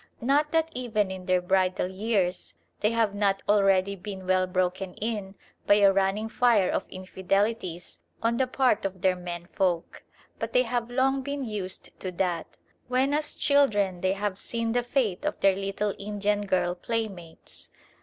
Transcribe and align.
Not 0.19 0.51
that 0.51 0.71
even 0.73 1.11
in 1.11 1.27
their 1.27 1.43
bridal 1.43 1.87
years 1.87 2.55
they 2.79 2.89
have 2.89 3.13
not 3.13 3.43
already 3.47 3.95
been 3.95 4.25
well 4.25 4.47
broken 4.47 4.95
in 4.95 5.35
by 5.67 5.75
a 5.75 5.93
running 5.93 6.27
fire 6.27 6.71
of 6.71 6.89
infidelities 6.89 7.99
on 8.23 8.37
the 8.37 8.47
part 8.47 8.83
of 8.83 9.03
their 9.03 9.15
menfolk. 9.15 10.01
But 10.39 10.53
they 10.53 10.63
have 10.63 10.89
long 10.89 11.21
been 11.21 11.45
used 11.45 11.91
to 11.99 12.11
that, 12.13 12.57
when 12.87 13.13
as 13.13 13.35
children 13.35 14.01
they 14.01 14.13
have 14.13 14.39
seen 14.39 14.71
the 14.71 14.81
fate 14.81 15.23
of 15.23 15.39
their 15.39 15.55
little 15.55 15.93
Indian 15.99 16.47
girl 16.47 16.73
playmates. 16.73 17.69